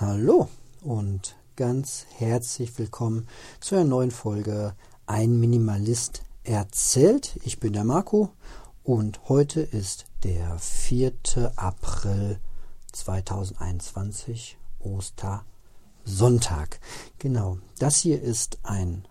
[0.00, 0.48] Hallo
[0.80, 3.28] und ganz herzlich willkommen
[3.60, 4.72] zu einer neuen Folge
[5.04, 7.38] Ein Minimalist erzählt.
[7.44, 8.30] Ich bin der Marco
[8.82, 11.12] und heute ist der 4.
[11.56, 12.38] April
[12.92, 16.80] 2021, Ostersonntag.
[17.18, 19.06] Genau, das hier ist ein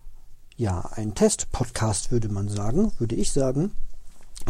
[0.57, 3.75] ja, ein Test-Podcast, würde man sagen, würde ich sagen,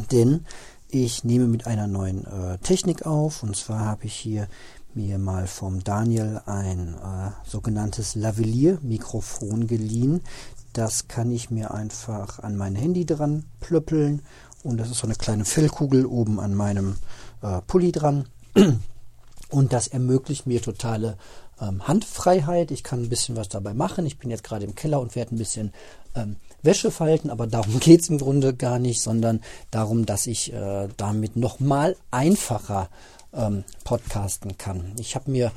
[0.10, 0.46] denn
[0.88, 4.48] ich nehme mit einer neuen äh, Technik auf und zwar habe ich hier
[4.96, 10.22] mir mal vom Daniel ein äh, sogenanntes Lavalier-Mikrofon geliehen.
[10.74, 14.22] Das kann ich mir einfach an mein Handy dran plöppeln
[14.64, 16.98] und das ist so eine kleine Fellkugel oben an meinem
[17.42, 18.26] äh, Pulli dran.
[19.52, 21.18] Und das ermöglicht mir totale
[21.60, 22.70] ähm, Handfreiheit.
[22.70, 24.06] Ich kann ein bisschen was dabei machen.
[24.06, 25.74] Ich bin jetzt gerade im Keller und werde ein bisschen
[26.16, 30.54] ähm, Wäsche falten, aber darum geht es im Grunde gar nicht, sondern darum, dass ich
[30.54, 32.90] äh, damit nochmal einfacher
[33.34, 34.94] ähm, podcasten kann.
[34.98, 35.52] Ich habe mir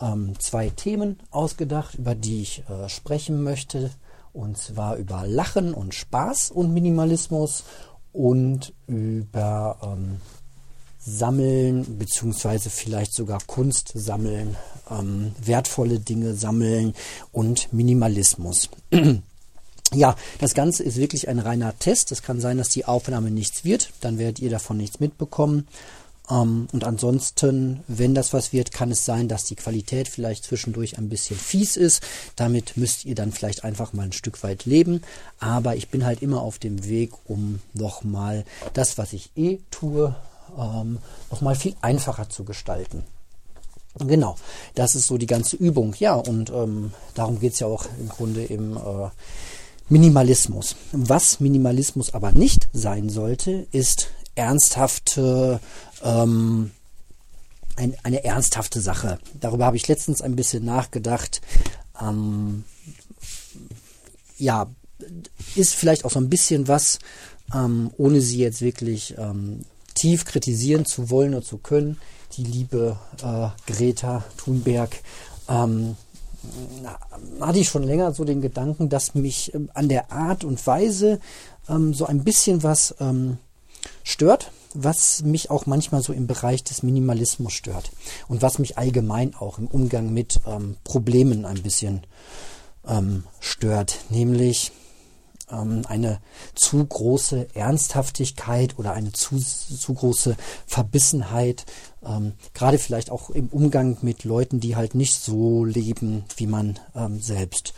[0.00, 3.90] ähm, zwei Themen ausgedacht, über die ich äh, sprechen möchte.
[4.32, 7.64] Und zwar über Lachen und Spaß und Minimalismus
[8.12, 10.20] und über ähm,
[10.98, 14.56] Sammeln, beziehungsweise vielleicht sogar Kunst sammeln,
[14.90, 16.94] ähm, wertvolle Dinge sammeln
[17.32, 18.68] und Minimalismus.
[19.94, 22.12] Ja, das Ganze ist wirklich ein reiner Test.
[22.12, 23.88] Es kann sein, dass die Aufnahme nichts wird.
[24.02, 25.66] Dann werdet ihr davon nichts mitbekommen.
[26.30, 30.98] Ähm, und ansonsten, wenn das was wird, kann es sein, dass die Qualität vielleicht zwischendurch
[30.98, 32.02] ein bisschen fies ist.
[32.36, 35.02] Damit müsst ihr dann vielleicht einfach mal ein Stück weit leben.
[35.38, 40.14] Aber ich bin halt immer auf dem Weg, um nochmal das, was ich eh tue,
[40.58, 40.98] ähm,
[41.30, 43.04] nochmal viel einfacher zu gestalten.
[43.98, 44.36] Genau,
[44.74, 45.94] das ist so die ganze Übung.
[45.98, 49.10] Ja, und ähm, darum geht es ja auch im Grunde im äh,
[49.88, 50.76] Minimalismus.
[50.92, 55.60] Was Minimalismus aber nicht sein sollte, ist ernsthafte,
[56.02, 56.70] ähm,
[57.76, 59.18] ein, eine ernsthafte Sache.
[59.40, 61.40] Darüber habe ich letztens ein bisschen nachgedacht.
[62.00, 62.64] Ähm,
[64.38, 64.68] ja,
[65.54, 66.98] ist vielleicht auch so ein bisschen was,
[67.54, 69.64] ähm, ohne sie jetzt wirklich ähm,
[69.94, 71.98] tief kritisieren zu wollen oder zu können.
[72.36, 74.90] Die liebe äh, Greta Thunberg
[75.48, 75.96] ähm,
[77.40, 81.20] hatte ich schon länger so den Gedanken, dass mich ähm, an der Art und Weise
[81.68, 83.38] ähm, so ein bisschen was ähm,
[84.04, 87.90] stört, was mich auch manchmal so im Bereich des Minimalismus stört
[88.28, 92.02] und was mich allgemein auch im Umgang mit ähm, Problemen ein bisschen
[92.86, 94.72] ähm, stört, nämlich
[95.50, 96.20] ähm, eine
[96.54, 101.64] zu große Ernsthaftigkeit oder eine zu, zu große Verbissenheit,
[102.04, 106.78] ähm, gerade vielleicht auch im Umgang mit Leuten, die halt nicht so leben wie man
[106.94, 107.74] ähm, selbst.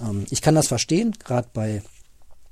[0.00, 1.82] Ähm, ich kann das verstehen, gerade bei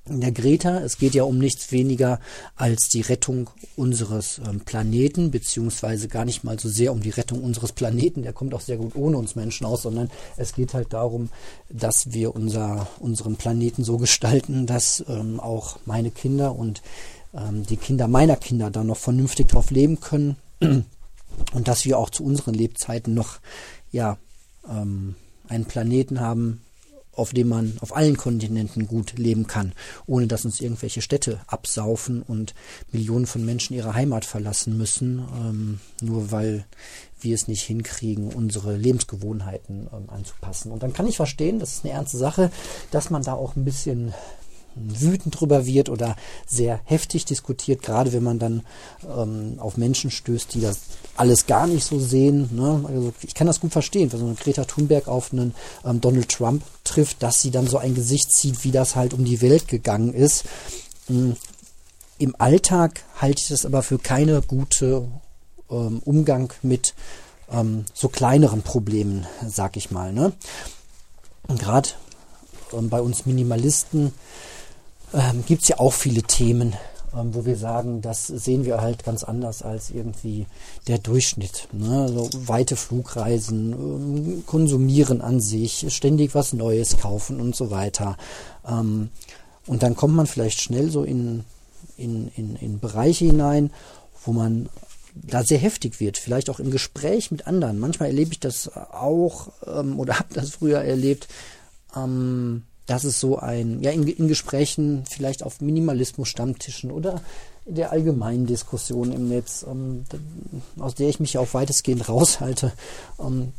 [0.09, 0.81] der Greta.
[0.81, 2.21] Es geht ja um nichts weniger
[2.55, 7.43] als die Rettung unseres ähm, Planeten, beziehungsweise gar nicht mal so sehr um die Rettung
[7.43, 10.93] unseres Planeten, der kommt auch sehr gut ohne uns Menschen aus, sondern es geht halt
[10.93, 11.31] darum,
[11.69, 16.83] dass wir unser, unseren Planeten so gestalten, dass ähm, auch meine Kinder und
[17.35, 22.11] ähm, die Kinder meiner Kinder da noch vernünftig drauf leben können und dass wir auch
[22.11, 23.39] zu unseren Lebzeiten noch
[23.91, 24.19] ja
[24.69, 25.17] ähm,
[25.49, 26.63] einen Planeten haben,
[27.17, 29.73] auf dem man auf allen Kontinenten gut leben kann,
[30.07, 32.55] ohne dass uns irgendwelche Städte absaufen und
[32.93, 36.67] Millionen von Menschen ihre Heimat verlassen müssen, ähm, nur weil
[37.21, 40.71] wir es nicht hinkriegen, unsere Lebensgewohnheiten ähm, anzupassen.
[40.71, 42.51] Und dann kann ich verstehen, das ist eine ernste Sache,
[42.91, 44.13] dass man da auch ein bisschen
[44.77, 46.17] wütend drüber wird oder
[46.47, 48.63] sehr heftig diskutiert, gerade wenn man dann
[49.05, 50.81] ähm, auf Menschen stößt, die das
[51.17, 52.51] alles gar nicht so sehen.
[52.53, 52.85] Ne?
[52.87, 55.55] Also ich kann das gut verstehen, wenn so eine Greta Thunberg auf einen
[55.85, 59.25] ähm, Donald Trump trifft, dass sie dann so ein Gesicht zieht, wie das halt um
[59.25, 60.45] die Welt gegangen ist.
[61.09, 61.37] Ähm,
[62.19, 65.09] Im Alltag halte ich das aber für keine gute
[65.71, 66.95] ähm, Umgang mit
[67.51, 70.13] ähm, so kleineren Problemen, sag ich mal.
[70.13, 70.33] Ne?
[71.55, 71.91] gerade
[72.73, 74.13] ähm, bei uns Minimalisten
[75.17, 76.75] ähm, gibt es ja auch viele Themen,
[77.17, 80.47] ähm, wo wir sagen, das sehen wir halt ganz anders als irgendwie
[80.87, 81.69] der Durchschnitt.
[81.73, 82.03] Ne?
[82.03, 88.17] Also weite Flugreisen, ähm, konsumieren an sich, ständig was Neues kaufen und so weiter.
[88.69, 89.11] Ähm,
[89.67, 91.45] und dann kommt man vielleicht schnell so in,
[91.97, 93.73] in, in, in Bereiche hinein,
[94.25, 94.69] wo man
[95.15, 97.79] da sehr heftig wird, vielleicht auch im Gespräch mit anderen.
[97.79, 101.27] Manchmal erlebe ich das auch ähm, oder habe das früher erlebt,
[101.97, 107.21] ähm, dass es so ein, ja, in, in Gesprächen, vielleicht auf Minimalismus-Stammtischen oder
[107.67, 110.05] der allgemeinen Diskussion im Netz, ähm,
[110.79, 112.73] aus der ich mich auch weitestgehend raushalte,
[113.19, 113.53] ähm,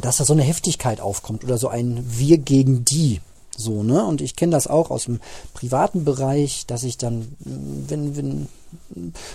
[0.00, 3.20] dass da so eine Heftigkeit aufkommt oder so ein Wir gegen die.
[3.56, 4.04] So, ne?
[4.04, 5.18] Und ich kenne das auch aus dem
[5.52, 8.48] privaten Bereich, dass ich dann, wenn, wenn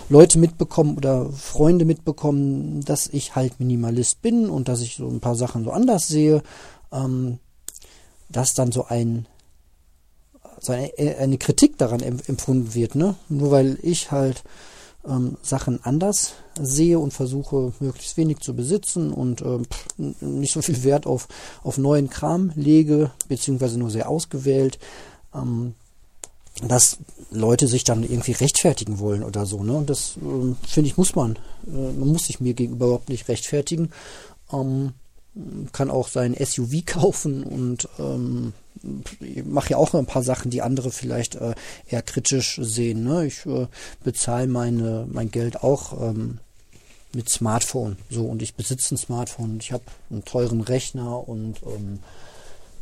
[0.08, 5.20] Leute mitbekommen oder Freunde mitbekommen, dass ich halt Minimalist bin und dass ich so ein
[5.20, 6.42] paar Sachen so anders sehe,
[6.90, 7.38] ähm,
[8.28, 9.26] dass dann so ein
[10.60, 13.16] so eine, eine Kritik daran empfunden wird, ne?
[13.28, 14.44] Nur weil ich halt
[15.06, 19.66] ähm, Sachen anders sehe und versuche möglichst wenig zu besitzen und ähm,
[20.20, 21.28] nicht so viel Wert auf,
[21.62, 24.78] auf neuen Kram lege, beziehungsweise nur sehr ausgewählt,
[25.34, 25.74] ähm,
[26.66, 26.98] dass
[27.30, 29.62] Leute sich dann irgendwie rechtfertigen wollen oder so.
[29.62, 29.72] Ne?
[29.74, 31.36] Und das äh, finde ich, muss man.
[31.66, 33.90] Äh, man muss sich mir gegenüber überhaupt nicht rechtfertigen.
[34.52, 34.92] Ähm,
[35.72, 38.52] kann auch sein SUV kaufen und ähm,
[39.44, 41.54] mache ja auch ein paar Sachen, die andere vielleicht äh,
[41.88, 43.04] eher kritisch sehen.
[43.04, 43.26] Ne?
[43.26, 43.66] Ich äh,
[44.02, 46.38] bezahle meine mein Geld auch ähm,
[47.14, 47.96] mit Smartphone.
[48.10, 49.58] So und ich besitze ein Smartphone.
[49.60, 52.00] Ich habe einen teuren Rechner und ähm,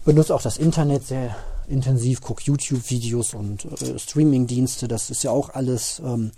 [0.04, 1.36] benutze auch das Internet sehr
[1.68, 4.88] intensiv, gucke YouTube-Videos und äh, Streaming-Dienste.
[4.88, 6.32] Das ist ja auch alles ähm,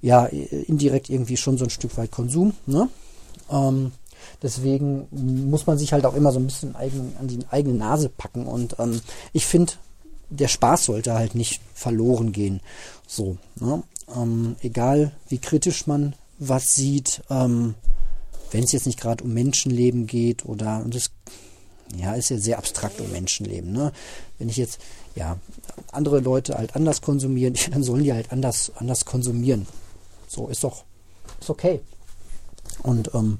[0.00, 2.54] ja indirekt irgendwie schon so ein Stück weit Konsum.
[2.66, 2.88] Ne?
[3.50, 3.92] Ähm,
[4.42, 5.06] Deswegen
[5.50, 8.46] muss man sich halt auch immer so ein bisschen eigen, an die eigene Nase packen.
[8.46, 9.00] Und ähm,
[9.32, 9.74] ich finde,
[10.30, 12.60] der Spaß sollte halt nicht verloren gehen.
[13.06, 13.82] So, ne?
[14.14, 17.74] ähm, egal wie kritisch man was sieht, ähm,
[18.50, 21.10] wenn es jetzt nicht gerade um Menschenleben geht oder und das
[21.96, 23.72] ja ist ja sehr abstrakt um Menschenleben.
[23.72, 23.92] Ne?
[24.38, 24.80] Wenn ich jetzt
[25.14, 25.38] ja
[25.92, 29.66] andere Leute halt anders konsumieren, dann sollen die halt anders anders konsumieren.
[30.28, 30.84] So ist doch
[31.40, 31.80] ist okay.
[32.82, 33.38] Und ähm,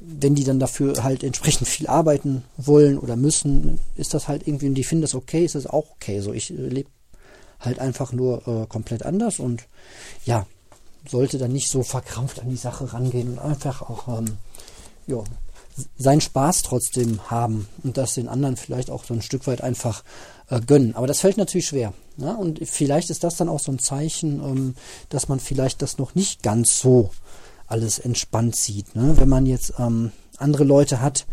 [0.00, 4.68] wenn die dann dafür halt entsprechend viel arbeiten wollen oder müssen, ist das halt irgendwie,
[4.68, 6.20] und die finden das okay, ist das auch okay.
[6.20, 6.90] So, ich äh, lebe
[7.60, 9.64] halt einfach nur äh, komplett anders und
[10.24, 10.46] ja,
[11.08, 14.36] sollte dann nicht so verkrampft an die Sache rangehen und einfach auch ähm,
[15.06, 15.22] ja,
[15.98, 20.02] seinen Spaß trotzdem haben und das den anderen vielleicht auch so ein Stück weit einfach
[20.50, 20.94] äh, gönnen.
[20.94, 21.92] Aber das fällt natürlich schwer.
[22.16, 22.36] Ne?
[22.36, 24.74] Und vielleicht ist das dann auch so ein Zeichen, ähm,
[25.10, 27.10] dass man vielleicht das noch nicht ganz so
[27.66, 28.94] alles entspannt sieht.
[28.94, 29.14] Ne?
[29.16, 31.26] Wenn man jetzt ähm, andere Leute hat,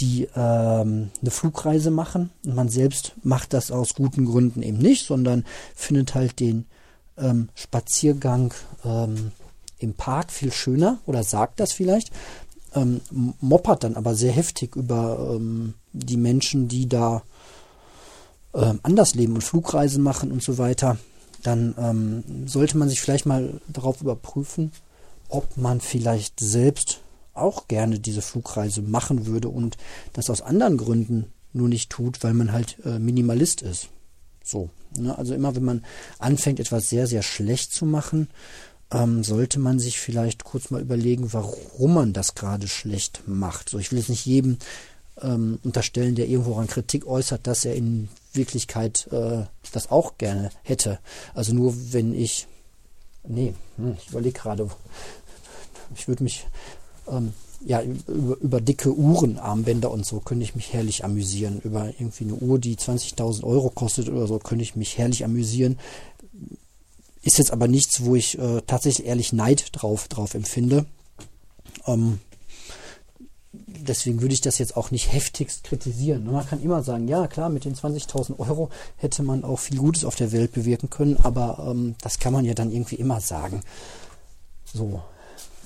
[0.00, 5.06] die ähm, eine Flugreise machen und man selbst macht das aus guten Gründen eben nicht,
[5.06, 5.44] sondern
[5.74, 6.66] findet halt den
[7.16, 8.54] ähm, Spaziergang
[8.84, 9.32] ähm,
[9.78, 12.12] im Park viel schöner oder sagt das vielleicht,
[12.74, 13.00] ähm,
[13.40, 17.22] moppert dann aber sehr heftig über ähm, die Menschen, die da
[18.82, 20.96] anders leben und Flugreisen machen und so weiter,
[21.42, 24.72] dann sollte man sich vielleicht mal darauf überprüfen,
[25.28, 27.00] ob man vielleicht selbst
[27.34, 29.76] auch gerne diese Flugreise machen würde und
[30.12, 33.88] das aus anderen Gründen nur nicht tut, weil man halt äh, Minimalist ist.
[34.42, 34.70] So.
[34.98, 35.16] Ne?
[35.16, 35.84] Also immer wenn man
[36.18, 38.28] anfängt, etwas sehr, sehr schlecht zu machen,
[38.90, 43.68] ähm, sollte man sich vielleicht kurz mal überlegen, warum man das gerade schlecht macht.
[43.68, 44.58] So, ich will jetzt nicht jedem
[45.20, 50.50] ähm, unterstellen, der irgendwo an Kritik äußert, dass er in Wirklichkeit äh, das auch gerne
[50.62, 50.98] hätte.
[51.34, 52.46] Also nur wenn ich
[53.30, 54.68] Nee, hm, ich überlege gerade,
[55.94, 56.46] ich würde mich,
[57.10, 57.32] ähm,
[57.64, 61.60] ja, über, über, dicke Uhren, Armbänder und so, könnte ich mich herrlich amüsieren.
[61.60, 65.78] Über irgendwie eine Uhr, die 20.000 Euro kostet oder so, könnte ich mich herrlich amüsieren.
[67.22, 70.86] Ist jetzt aber nichts, wo ich äh, tatsächlich ehrlich Neid drauf, drauf empfinde.
[71.86, 72.20] Ähm,
[73.52, 76.30] deswegen würde ich das jetzt auch nicht heftigst kritisieren.
[76.30, 80.04] Man kann immer sagen, ja klar, mit den 20.000 Euro hätte man auch viel Gutes
[80.04, 83.62] auf der Welt bewirken können, aber ähm, das kann man ja dann irgendwie immer sagen.
[84.64, 85.02] So,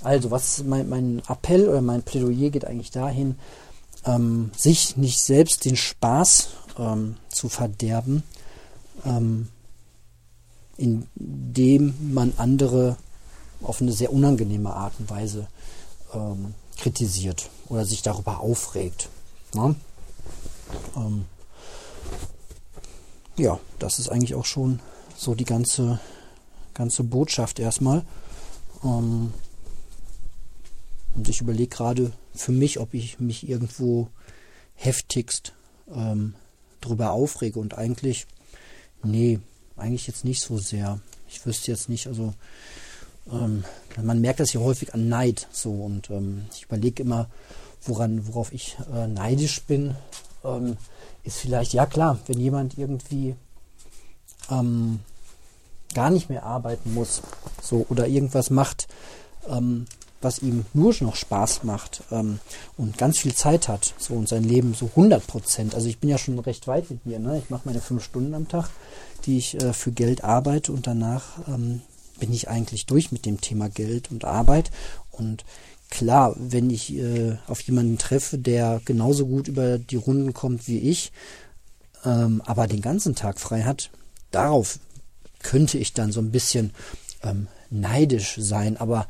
[0.02, 3.36] also, was mein, mein Appell oder mein Plädoyer geht eigentlich dahin,
[4.04, 8.22] ähm, sich nicht selbst den Spaß ähm, zu verderben,
[9.04, 9.48] ähm,
[10.76, 12.96] indem man andere
[13.62, 15.46] auf eine sehr unangenehme Art und Weise
[16.12, 19.08] ähm, kritisiert oder sich darüber aufregt.
[19.54, 19.76] Ne?
[20.96, 21.26] Ähm,
[23.36, 24.80] ja, das ist eigentlich auch schon
[25.16, 26.00] so die ganze,
[26.74, 28.04] ganze Botschaft erstmal.
[28.82, 29.32] Ähm,
[31.14, 34.08] und ich überlege gerade für mich, ob ich mich irgendwo
[34.74, 35.52] heftigst
[35.94, 36.34] ähm,
[36.80, 37.58] drüber aufrege.
[37.58, 38.26] Und eigentlich,
[39.02, 39.38] nee,
[39.76, 41.00] eigentlich jetzt nicht so sehr.
[41.28, 42.34] Ich wüsste jetzt nicht, also
[43.30, 43.64] ähm,
[44.02, 47.28] man merkt das ja häufig an Neid so und ähm, ich überlege immer,
[47.84, 49.94] woran, worauf ich äh, neidisch bin,
[50.44, 50.76] ähm,
[51.24, 53.34] ist vielleicht, ja klar, wenn jemand irgendwie
[54.50, 55.00] ähm,
[55.94, 57.22] gar nicht mehr arbeiten muss,
[57.62, 58.88] so oder irgendwas macht,
[59.48, 59.86] ähm,
[60.22, 62.38] was ihm nur noch Spaß macht ähm,
[62.76, 65.74] und ganz viel Zeit hat, so und sein Leben so 100 Prozent.
[65.74, 67.18] Also ich bin ja schon recht weit mit mir.
[67.18, 67.38] Ne?
[67.38, 68.68] Ich mache meine fünf Stunden am Tag,
[69.24, 71.82] die ich äh, für Geld arbeite und danach ähm,
[72.18, 74.70] bin ich eigentlich durch mit dem Thema Geld und Arbeit.
[75.10, 75.44] Und
[75.90, 80.78] klar, wenn ich äh, auf jemanden treffe, der genauso gut über die Runden kommt wie
[80.78, 81.12] ich,
[82.04, 83.90] ähm, aber den ganzen Tag frei hat,
[84.30, 84.78] darauf
[85.42, 86.72] könnte ich dann so ein bisschen
[87.22, 89.06] ähm, neidisch sein, aber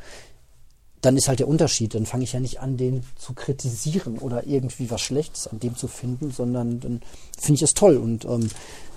[1.02, 1.94] dann ist halt der Unterschied.
[1.94, 5.76] Dann fange ich ja nicht an, den zu kritisieren oder irgendwie was Schlechtes an dem
[5.76, 7.02] zu finden, sondern dann
[7.38, 7.96] finde ich es toll.
[7.96, 8.48] Und ähm,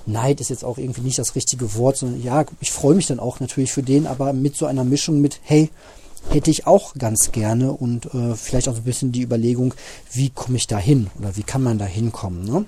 [0.06, 3.20] Neid ist jetzt auch irgendwie nicht das richtige Wort, sondern ja, ich freue mich dann
[3.20, 5.70] auch natürlich für den, aber mit so einer Mischung mit, hey,
[6.30, 9.74] hätte ich auch ganz gerne und äh, vielleicht auch so ein bisschen die Überlegung,
[10.12, 12.44] wie komme ich da hin oder wie kann man da hinkommen.
[12.44, 12.66] Ne?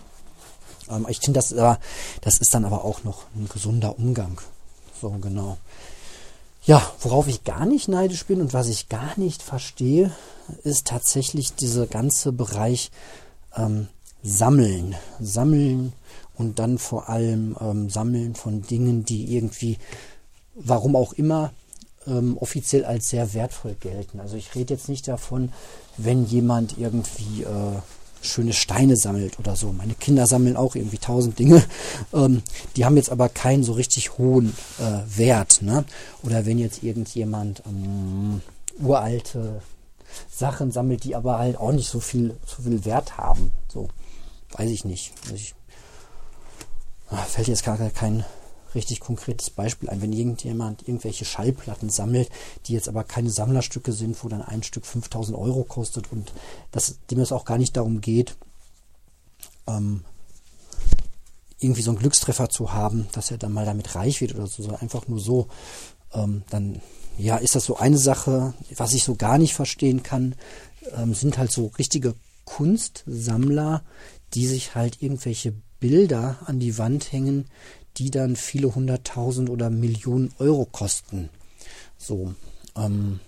[0.89, 1.75] Ähm, ich finde, das, äh,
[2.21, 4.39] das ist dann aber auch noch ein gesunder Umgang.
[4.99, 5.57] So, genau.
[6.67, 10.11] Ja, worauf ich gar nicht neidisch bin und was ich gar nicht verstehe,
[10.63, 12.91] ist tatsächlich dieser ganze Bereich
[13.55, 13.87] ähm,
[14.21, 14.93] Sammeln.
[15.17, 15.93] Sammeln
[16.35, 19.77] und dann vor allem ähm, Sammeln von Dingen, die irgendwie,
[20.55, 21.53] warum auch immer,
[22.05, 24.19] ähm, offiziell als sehr wertvoll gelten.
[24.19, 25.53] Also ich rede jetzt nicht davon,
[25.95, 27.79] wenn jemand irgendwie äh,
[28.27, 29.71] schöne Steine sammelt oder so.
[29.71, 31.63] Meine Kinder sammeln auch irgendwie tausend Dinge.
[32.13, 32.41] Ähm,
[32.75, 35.61] die haben jetzt aber keinen so richtig hohen äh, Wert.
[35.61, 35.83] Ne?
[36.23, 38.41] Oder wenn jetzt irgendjemand ähm,
[38.79, 39.61] uralte
[40.29, 43.51] Sachen sammelt, die aber halt auch nicht so viel, so viel Wert haben.
[43.67, 43.89] So,
[44.51, 45.13] weiß ich nicht.
[45.23, 45.55] Also ich,
[47.09, 48.25] ach, fällt jetzt gar kein
[48.75, 50.01] richtig konkretes Beispiel ein.
[50.01, 52.29] Wenn irgendjemand irgendwelche Schallplatten sammelt,
[52.65, 56.31] die jetzt aber keine Sammlerstücke sind, wo dann ein Stück 5000 Euro kostet und
[56.71, 58.35] das, dem es auch gar nicht darum geht,
[59.67, 60.03] ähm,
[61.59, 64.63] irgendwie so einen Glückstreffer zu haben, dass er dann mal damit reich wird oder so,
[64.63, 65.47] sondern einfach nur so,
[66.13, 66.81] ähm, dann
[67.17, 70.35] ja, ist das so eine Sache, was ich so gar nicht verstehen kann,
[70.95, 72.13] ähm, sind halt so richtige
[72.45, 73.83] Kunstsammler,
[74.33, 77.45] die sich halt irgendwelche Bilder an die Wand hängen,
[77.97, 81.29] die dann viele hunderttausend oder Millionen Euro kosten.
[81.97, 82.33] So,
[82.75, 83.19] ähm,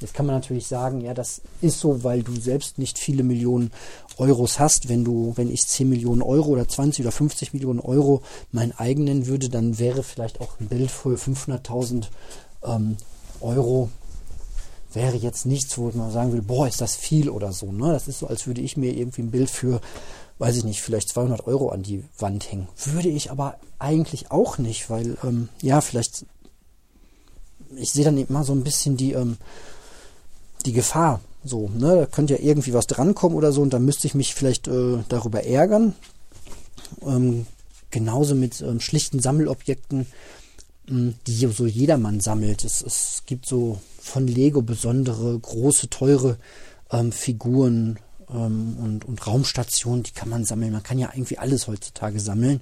[0.00, 3.70] jetzt kann man natürlich sagen, ja, das ist so, weil du selbst nicht viele Millionen
[4.16, 4.88] Euros hast.
[4.88, 8.22] Wenn du, wenn ich 10 Millionen Euro oder 20 oder 50 Millionen Euro
[8.52, 12.06] mein eigen nennen würde, dann wäre vielleicht auch ein Bild für 500.000
[12.64, 12.96] ähm,
[13.40, 13.90] Euro
[14.92, 17.70] wäre jetzt nichts, wo man sagen will, boah, ist das viel oder so.
[17.70, 17.92] Ne?
[17.92, 19.80] Das ist so, als würde ich mir irgendwie ein Bild für
[20.38, 22.68] weiß ich nicht, vielleicht 200 Euro an die Wand hängen.
[22.84, 26.26] Würde ich aber eigentlich auch nicht, weil, ähm, ja, vielleicht,
[27.76, 29.36] ich sehe dann immer so ein bisschen die, ähm,
[30.64, 31.20] die Gefahr.
[31.44, 34.34] So, ne, da könnte ja irgendwie was drankommen oder so und dann müsste ich mich
[34.34, 35.94] vielleicht äh, darüber ärgern.
[37.02, 37.46] Ähm,
[37.90, 40.06] genauso mit ähm, schlichten Sammelobjekten,
[40.88, 42.64] ähm, die so jedermann sammelt.
[42.64, 46.38] Es, es gibt so von Lego besondere, große, teure
[46.90, 47.98] ähm, Figuren,
[48.30, 50.72] ähm, und, und Raumstationen, die kann man sammeln.
[50.72, 52.60] Man kann ja irgendwie alles heutzutage sammeln.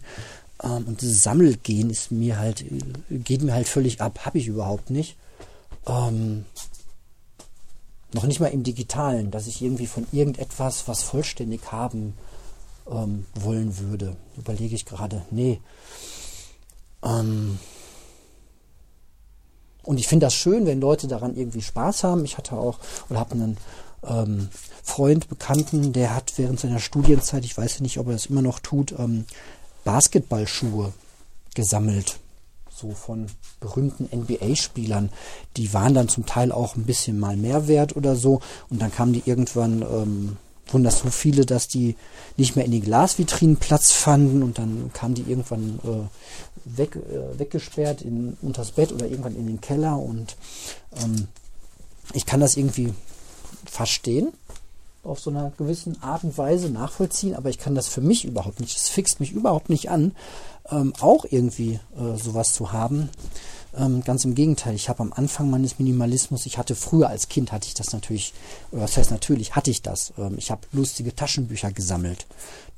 [0.63, 2.65] Ähm, und dieses Sammelgehen ist mir halt,
[3.11, 4.21] geht mir halt völlig ab.
[4.25, 5.17] Habe ich überhaupt nicht.
[5.87, 6.45] Ähm,
[8.13, 12.15] noch nicht mal im Digitalen, dass ich irgendwie von irgendetwas was vollständig haben
[12.91, 14.17] ähm, wollen würde.
[14.37, 15.23] Überlege ich gerade.
[15.31, 15.61] Nee.
[17.03, 17.59] Ähm,
[19.83, 22.25] und ich finde das schön, wenn Leute daran irgendwie Spaß haben.
[22.25, 23.57] Ich hatte auch oder habe einen
[24.05, 24.49] ähm,
[24.83, 28.61] Freund, Bekannten, der hat während seiner Studienzeit, ich weiß nicht, ob er das immer noch
[28.61, 29.25] tut, ähm,
[29.85, 30.93] Basketballschuhe
[31.55, 32.19] gesammelt.
[32.71, 33.27] So von
[33.59, 35.11] berühmten NBA-Spielern.
[35.57, 38.41] Die waren dann zum Teil auch ein bisschen mal mehr wert oder so.
[38.69, 40.37] Und dann kamen die irgendwann, ähm,
[40.67, 41.97] wurden das so viele, dass die
[42.37, 44.43] nicht mehr in die Glasvitrinen Platz fanden.
[44.43, 49.47] Und dann kamen die irgendwann äh, weg, äh, weggesperrt in, unters Bett oder irgendwann in
[49.47, 49.99] den Keller.
[49.99, 50.37] Und
[51.03, 51.29] ähm,
[52.13, 52.93] ich kann das irgendwie
[53.71, 54.33] verstehen,
[55.03, 58.61] auf so einer gewissen Art und Weise nachvollziehen, aber ich kann das für mich überhaupt
[58.61, 58.77] nicht.
[58.77, 60.13] Es fixt mich überhaupt nicht an,
[60.71, 63.09] ähm, auch irgendwie äh, sowas zu haben.
[63.79, 67.53] Ähm, ganz im Gegenteil, ich habe am Anfang meines Minimalismus, ich hatte früher als Kind,
[67.53, 68.33] hatte ich das natürlich,
[68.73, 70.15] oder was heißt natürlich, hatte ich das.
[70.17, 72.27] Ähm, ich habe lustige Taschenbücher gesammelt.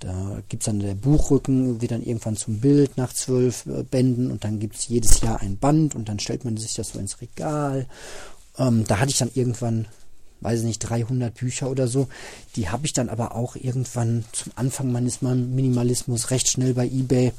[0.00, 4.30] Da gibt es dann der Buchrücken, wird dann irgendwann zum Bild nach zwölf äh, Bänden
[4.30, 6.98] und dann gibt es jedes Jahr ein Band und dann stellt man sich das so
[6.98, 7.86] ins Regal.
[8.58, 9.86] Ähm, da hatte ich dann irgendwann
[10.40, 12.08] weiß nicht, 300 Bücher oder so.
[12.56, 17.32] Die habe ich dann aber auch irgendwann zum Anfang meines Minimalismus recht schnell bei eBay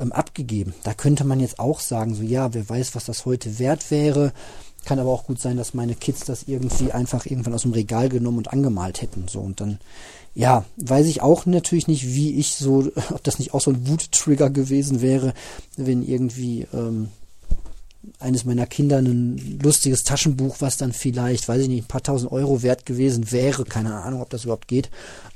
[0.00, 0.74] ähm, abgegeben.
[0.82, 4.32] Da könnte man jetzt auch sagen, so ja, wer weiß, was das heute wert wäre.
[4.84, 8.08] Kann aber auch gut sein, dass meine Kids das irgendwie einfach irgendwann aus dem Regal
[8.08, 9.28] genommen und angemalt hätten.
[9.28, 9.78] So und dann,
[10.34, 13.86] ja, weiß ich auch natürlich nicht, wie ich so, ob das nicht auch so ein
[13.86, 15.34] Wut-Trigger gewesen wäre,
[15.76, 17.08] wenn irgendwie ähm,
[18.18, 22.32] eines meiner Kinder ein lustiges Taschenbuch, was dann vielleicht, weiß ich nicht, ein paar tausend
[22.32, 24.90] Euro wert gewesen wäre, keine Ahnung, ob das überhaupt geht,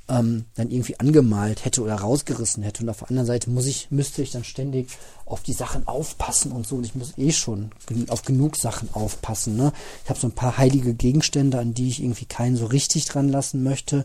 [0.09, 2.83] ähm, dann irgendwie angemalt hätte oder rausgerissen hätte.
[2.83, 4.89] Und auf der anderen Seite muss ich, müsste ich dann ständig
[5.27, 6.77] auf die Sachen aufpassen und so.
[6.77, 7.71] Und ich muss eh schon
[8.09, 9.57] auf genug Sachen aufpassen.
[9.57, 9.73] Ne?
[10.05, 13.29] Ich habe so ein paar heilige Gegenstände, an die ich irgendwie keinen so richtig dran
[13.29, 14.05] lassen möchte.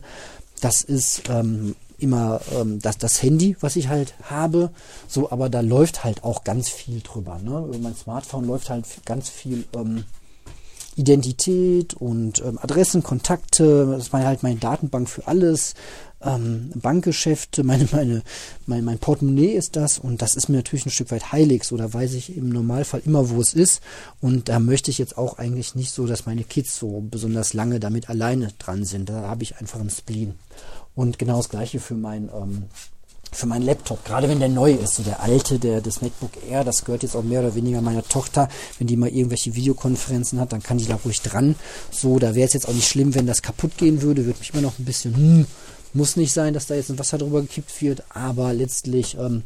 [0.60, 4.70] Das ist ähm, immer ähm, das, das Handy, was ich halt habe.
[5.08, 7.38] So, aber da läuft halt auch ganz viel drüber.
[7.38, 7.64] Ne?
[7.68, 10.04] Über mein Smartphone läuft halt ganz viel ähm,
[10.96, 13.86] Identität und ähm, Adressen, Kontakte.
[13.86, 15.74] Das war halt meine Datenbank für alles
[16.22, 18.22] ähm, Bankgeschäfte, meine, meine,
[18.66, 21.64] mein, mein Portemonnaie ist das und das ist mir natürlich ein Stück weit heilig.
[21.64, 23.80] So, da weiß ich im Normalfall immer, wo es ist.
[24.20, 27.80] Und da möchte ich jetzt auch eigentlich nicht so, dass meine Kids so besonders lange
[27.80, 29.08] damit alleine dran sind.
[29.08, 30.34] Da habe ich einfach einen Spleen.
[30.94, 32.64] Und genau das gleiche für mein ähm,
[33.32, 36.64] für meinen Laptop, gerade wenn der neu ist, so der alte, der das MacBook Air,
[36.64, 38.48] das gehört jetzt auch mehr oder weniger meiner Tochter.
[38.78, 41.54] Wenn die mal irgendwelche Videokonferenzen hat, dann kann die da ruhig dran.
[41.92, 44.52] So, da wäre es jetzt auch nicht schlimm, wenn das kaputt gehen würde, würde mich
[44.52, 45.46] immer noch ein bisschen hm,
[45.94, 49.44] muss nicht sein, dass da jetzt ein Wasser drüber gekippt wird, aber letztlich ähm,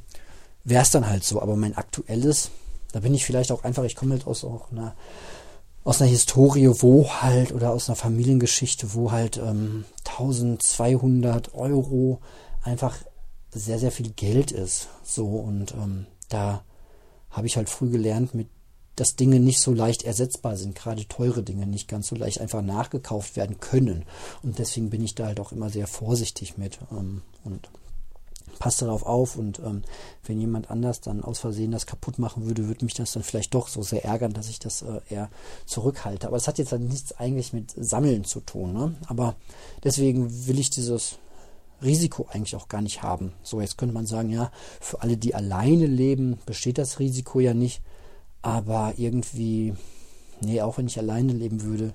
[0.65, 1.41] wäre es dann halt so.
[1.41, 2.51] Aber mein aktuelles,
[2.93, 4.95] da bin ich vielleicht auch einfach, ich komme halt aus auch einer,
[5.85, 12.21] aus einer Historie, wo halt, oder aus einer Familiengeschichte, wo halt ähm, 1200 Euro
[12.63, 12.97] einfach
[13.51, 14.89] sehr, sehr viel Geld ist.
[15.03, 16.65] So, und ähm, da
[17.31, 18.49] habe ich halt früh gelernt, mit
[18.97, 22.63] dass Dinge nicht so leicht ersetzbar sind, gerade teure Dinge nicht ganz so leicht einfach
[22.63, 24.05] nachgekauft werden können.
[24.43, 27.69] Und deswegen bin ich da halt auch immer sehr vorsichtig mit ähm, und
[28.59, 29.37] passe darauf auf.
[29.37, 29.83] Und ähm,
[30.25, 33.55] wenn jemand anders dann aus Versehen das kaputt machen würde, würde mich das dann vielleicht
[33.55, 35.31] doch so sehr ärgern, dass ich das äh, eher
[35.67, 36.27] zurückhalte.
[36.27, 38.73] Aber es hat jetzt halt nichts eigentlich mit Sammeln zu tun.
[38.73, 38.95] Ne?
[39.07, 39.37] Aber
[39.83, 41.19] deswegen will ich dieses
[41.83, 43.33] Risiko eigentlich auch gar nicht haben.
[43.43, 47.55] So, jetzt könnte man sagen, ja, für alle, die alleine leben, besteht das Risiko ja
[47.55, 47.83] nicht.
[48.45, 49.73] Aber irgendwie,
[50.43, 51.95] nee, auch wenn ich alleine leben würde,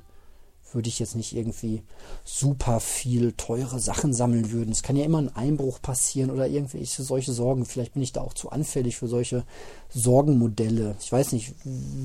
[0.74, 1.84] würde ich jetzt nicht irgendwie
[2.24, 4.72] super viel teure Sachen sammeln würden.
[4.72, 7.66] Es kann ja immer ein Einbruch passieren oder irgendwelche solche Sorgen.
[7.66, 9.44] Vielleicht bin ich da auch zu anfällig für solche
[9.90, 10.96] Sorgenmodelle.
[11.00, 11.54] Ich weiß nicht,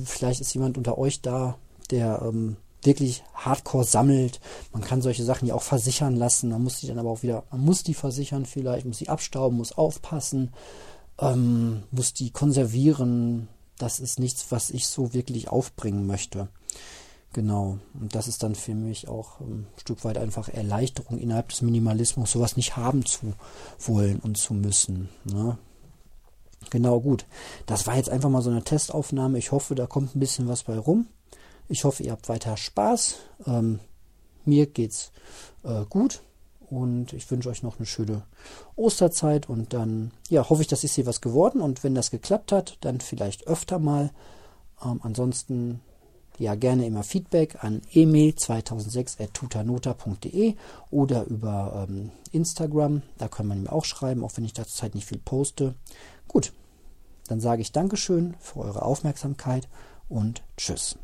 [0.05, 1.57] vielleicht ist jemand unter euch da,
[1.91, 4.41] der ähm, wirklich hardcore sammelt.
[4.75, 6.51] Man kann solche Sachen ja auch versichern lassen.
[6.51, 9.57] Man muss die dann aber auch wieder, man muss die versichern vielleicht, muss sie abstauben,
[9.57, 10.53] muss aufpassen,
[11.19, 16.49] ähm, muss die konservieren, das ist nichts, was ich so wirklich aufbringen möchte.
[17.33, 17.79] Genau.
[18.01, 22.31] Und das ist dann für mich auch ein Stück weit einfach Erleichterung innerhalb des Minimalismus,
[22.31, 23.35] sowas nicht haben zu
[23.81, 25.09] wollen und zu müssen.
[25.25, 25.59] Ne?
[26.71, 27.27] Genau, gut.
[27.67, 29.39] Das war jetzt einfach mal so eine Testaufnahme.
[29.39, 31.09] Ich hoffe, da kommt ein bisschen was bei rum.
[31.69, 33.17] Ich hoffe, ihr habt weiter Spaß.
[33.47, 33.81] Ähm,
[34.45, 35.11] mir geht's
[35.65, 36.23] äh, gut.
[36.71, 38.23] Und ich wünsche euch noch eine schöne
[38.77, 41.61] Osterzeit und dann, ja, hoffe ich, dass ist hier was geworden.
[41.61, 44.11] Und wenn das geklappt hat, dann vielleicht öfter mal.
[44.85, 45.81] Ähm, ansonsten,
[46.39, 50.55] ja, gerne immer Feedback an emil2006.tutanota.de
[50.91, 53.03] oder über ähm, Instagram.
[53.19, 55.75] Da kann man mir auch schreiben, auch wenn ich derzeit nicht viel poste.
[56.29, 56.53] Gut,
[57.29, 59.69] dann sage ich Dankeschön für eure Aufmerksamkeit
[60.09, 60.97] und Tschüss.